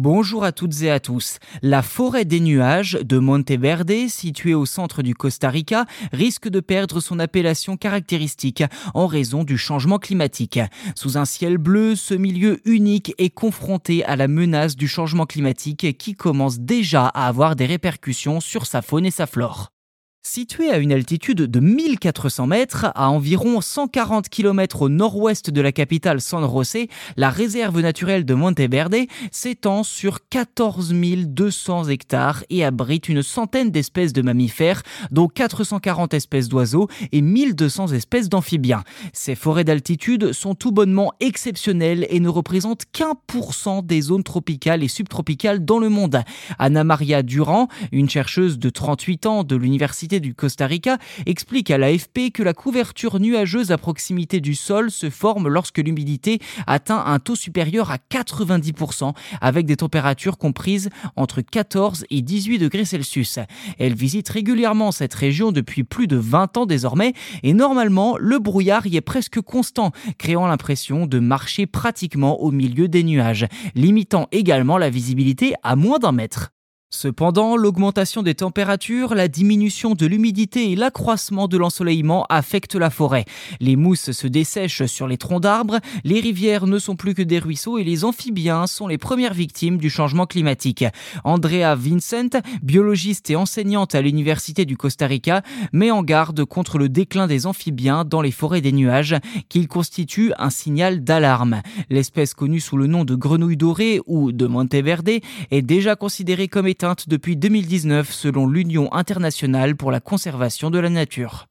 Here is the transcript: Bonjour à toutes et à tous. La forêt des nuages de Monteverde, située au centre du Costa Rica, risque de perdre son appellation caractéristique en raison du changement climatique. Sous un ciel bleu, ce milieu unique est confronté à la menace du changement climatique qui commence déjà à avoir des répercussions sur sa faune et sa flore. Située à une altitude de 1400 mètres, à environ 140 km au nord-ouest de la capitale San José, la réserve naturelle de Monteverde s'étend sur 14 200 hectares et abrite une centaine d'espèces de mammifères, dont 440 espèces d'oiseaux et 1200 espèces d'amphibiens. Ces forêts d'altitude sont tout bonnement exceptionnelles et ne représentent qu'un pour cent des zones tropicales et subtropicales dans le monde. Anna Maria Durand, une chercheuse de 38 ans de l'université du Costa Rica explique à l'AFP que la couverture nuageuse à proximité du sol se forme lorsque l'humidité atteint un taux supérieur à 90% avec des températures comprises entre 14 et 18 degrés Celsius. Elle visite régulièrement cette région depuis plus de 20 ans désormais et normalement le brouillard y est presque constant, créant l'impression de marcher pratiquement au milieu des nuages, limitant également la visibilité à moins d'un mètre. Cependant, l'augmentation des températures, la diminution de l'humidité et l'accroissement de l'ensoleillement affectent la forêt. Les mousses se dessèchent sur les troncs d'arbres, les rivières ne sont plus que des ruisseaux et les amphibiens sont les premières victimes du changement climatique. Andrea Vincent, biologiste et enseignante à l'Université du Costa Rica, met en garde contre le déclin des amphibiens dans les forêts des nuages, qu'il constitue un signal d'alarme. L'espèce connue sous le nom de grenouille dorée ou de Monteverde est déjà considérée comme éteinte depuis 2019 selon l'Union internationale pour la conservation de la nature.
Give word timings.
Bonjour 0.00 0.44
à 0.44 0.52
toutes 0.52 0.82
et 0.82 0.92
à 0.92 1.00
tous. 1.00 1.40
La 1.60 1.82
forêt 1.82 2.24
des 2.24 2.38
nuages 2.38 3.00
de 3.02 3.18
Monteverde, 3.18 4.06
située 4.06 4.54
au 4.54 4.64
centre 4.64 5.02
du 5.02 5.16
Costa 5.16 5.50
Rica, 5.50 5.86
risque 6.12 6.48
de 6.48 6.60
perdre 6.60 7.00
son 7.00 7.18
appellation 7.18 7.76
caractéristique 7.76 8.62
en 8.94 9.08
raison 9.08 9.42
du 9.42 9.58
changement 9.58 9.98
climatique. 9.98 10.60
Sous 10.94 11.18
un 11.18 11.24
ciel 11.24 11.58
bleu, 11.58 11.96
ce 11.96 12.14
milieu 12.14 12.60
unique 12.64 13.12
est 13.18 13.30
confronté 13.30 14.04
à 14.04 14.14
la 14.14 14.28
menace 14.28 14.76
du 14.76 14.86
changement 14.86 15.26
climatique 15.26 15.98
qui 15.98 16.14
commence 16.14 16.60
déjà 16.60 17.06
à 17.06 17.26
avoir 17.26 17.56
des 17.56 17.66
répercussions 17.66 18.38
sur 18.38 18.66
sa 18.66 18.82
faune 18.82 19.04
et 19.04 19.10
sa 19.10 19.26
flore. 19.26 19.72
Située 20.30 20.70
à 20.70 20.76
une 20.76 20.92
altitude 20.92 21.38
de 21.38 21.58
1400 21.58 22.48
mètres, 22.48 22.92
à 22.94 23.08
environ 23.08 23.62
140 23.62 24.28
km 24.28 24.82
au 24.82 24.90
nord-ouest 24.90 25.48
de 25.48 25.60
la 25.62 25.72
capitale 25.72 26.20
San 26.20 26.42
José, 26.42 26.90
la 27.16 27.30
réserve 27.30 27.80
naturelle 27.80 28.26
de 28.26 28.34
Monteverde 28.34 29.06
s'étend 29.32 29.82
sur 29.84 30.18
14 30.28 30.92
200 30.92 31.88
hectares 31.88 32.44
et 32.50 32.62
abrite 32.62 33.08
une 33.08 33.22
centaine 33.22 33.70
d'espèces 33.70 34.12
de 34.12 34.20
mammifères, 34.20 34.82
dont 35.10 35.28
440 35.28 36.12
espèces 36.12 36.50
d'oiseaux 36.50 36.88
et 37.10 37.22
1200 37.22 37.92
espèces 37.92 38.28
d'amphibiens. 38.28 38.84
Ces 39.14 39.34
forêts 39.34 39.64
d'altitude 39.64 40.32
sont 40.32 40.54
tout 40.54 40.72
bonnement 40.72 41.10
exceptionnelles 41.20 42.06
et 42.10 42.20
ne 42.20 42.28
représentent 42.28 42.84
qu'un 42.92 43.14
pour 43.26 43.54
cent 43.54 43.80
des 43.80 44.02
zones 44.02 44.24
tropicales 44.24 44.82
et 44.84 44.88
subtropicales 44.88 45.64
dans 45.64 45.78
le 45.78 45.88
monde. 45.88 46.20
Anna 46.58 46.84
Maria 46.84 47.22
Durand, 47.22 47.68
une 47.92 48.10
chercheuse 48.10 48.58
de 48.58 48.68
38 48.68 49.24
ans 49.24 49.42
de 49.42 49.56
l'université 49.56 50.17
du 50.20 50.34
Costa 50.34 50.66
Rica 50.66 50.98
explique 51.26 51.70
à 51.70 51.78
l'AFP 51.78 52.30
que 52.32 52.42
la 52.42 52.54
couverture 52.54 53.20
nuageuse 53.20 53.72
à 53.72 53.78
proximité 53.78 54.40
du 54.40 54.54
sol 54.54 54.90
se 54.90 55.10
forme 55.10 55.48
lorsque 55.48 55.78
l'humidité 55.78 56.38
atteint 56.66 57.02
un 57.06 57.18
taux 57.18 57.36
supérieur 57.36 57.90
à 57.90 57.96
90% 57.96 59.14
avec 59.40 59.66
des 59.66 59.76
températures 59.76 60.38
comprises 60.38 60.90
entre 61.16 61.40
14 61.40 62.04
et 62.10 62.22
18 62.22 62.58
degrés 62.58 62.84
Celsius. 62.84 63.38
Elle 63.78 63.94
visite 63.94 64.28
régulièrement 64.28 64.92
cette 64.92 65.14
région 65.14 65.52
depuis 65.52 65.84
plus 65.84 66.06
de 66.06 66.16
20 66.16 66.56
ans 66.58 66.66
désormais 66.66 67.12
et 67.42 67.52
normalement 67.52 68.16
le 68.18 68.38
brouillard 68.38 68.86
y 68.86 68.96
est 68.96 69.00
presque 69.00 69.40
constant, 69.40 69.92
créant 70.18 70.46
l'impression 70.46 71.06
de 71.06 71.18
marcher 71.18 71.66
pratiquement 71.66 72.40
au 72.40 72.50
milieu 72.50 72.88
des 72.88 73.02
nuages, 73.02 73.46
limitant 73.74 74.28
également 74.32 74.78
la 74.78 74.90
visibilité 74.90 75.54
à 75.62 75.76
moins 75.76 75.98
d'un 75.98 76.12
mètre. 76.12 76.52
Cependant, 76.90 77.58
l'augmentation 77.58 78.22
des 78.22 78.34
températures, 78.34 79.14
la 79.14 79.28
diminution 79.28 79.94
de 79.94 80.06
l'humidité 80.06 80.72
et 80.72 80.74
l'accroissement 80.74 81.46
de 81.46 81.58
l'ensoleillement 81.58 82.24
affectent 82.30 82.76
la 82.76 82.88
forêt. 82.88 83.26
Les 83.60 83.76
mousses 83.76 84.12
se 84.12 84.26
dessèchent 84.26 84.86
sur 84.86 85.06
les 85.06 85.18
troncs 85.18 85.42
d'arbres, 85.42 85.80
les 86.04 86.18
rivières 86.18 86.66
ne 86.66 86.78
sont 86.78 86.96
plus 86.96 87.12
que 87.12 87.20
des 87.20 87.40
ruisseaux 87.40 87.76
et 87.76 87.84
les 87.84 88.06
amphibiens 88.06 88.66
sont 88.66 88.86
les 88.86 88.96
premières 88.96 89.34
victimes 89.34 89.76
du 89.76 89.90
changement 89.90 90.24
climatique. 90.24 90.86
Andrea 91.24 91.74
Vincent, 91.76 92.40
biologiste 92.62 93.28
et 93.28 93.36
enseignante 93.36 93.94
à 93.94 94.00
l'Université 94.00 94.64
du 94.64 94.78
Costa 94.78 95.06
Rica, 95.06 95.42
met 95.74 95.90
en 95.90 96.02
garde 96.02 96.42
contre 96.46 96.78
le 96.78 96.88
déclin 96.88 97.26
des 97.26 97.44
amphibiens 97.44 98.06
dans 98.06 98.22
les 98.22 98.30
forêts 98.30 98.62
des 98.62 98.72
nuages, 98.72 99.16
qu'il 99.50 99.68
constitue 99.68 100.32
un 100.38 100.48
signal 100.48 101.04
d'alarme. 101.04 101.60
L'espèce 101.90 102.32
connue 102.32 102.60
sous 102.60 102.78
le 102.78 102.86
nom 102.86 103.04
de 103.04 103.14
grenouille 103.14 103.58
dorée 103.58 104.00
ou 104.06 104.32
de 104.32 104.46
Monteverde 104.46 105.10
est 105.50 105.62
déjà 105.62 105.94
considérée 105.94 106.48
comme 106.48 106.66
éteinte 106.78 107.08
depuis 107.08 107.36
2019 107.36 108.12
selon 108.12 108.46
l'Union 108.46 108.94
internationale 108.94 109.74
pour 109.74 109.90
la 109.90 109.98
conservation 109.98 110.70
de 110.70 110.78
la 110.78 110.88
nature. 110.88 111.47